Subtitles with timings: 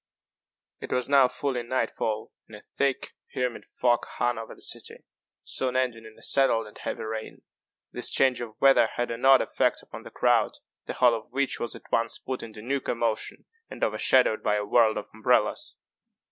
[0.79, 5.03] It was now fully night fall, and a thick humid fog hung over the city,
[5.43, 7.43] soon ending in a settled and heavy rain.
[7.91, 10.53] This change of weather had an odd effect upon the crowd,
[10.87, 14.65] the whole of which was at once put into new commotion, and overshadowed by a
[14.65, 15.75] world of umbrellas.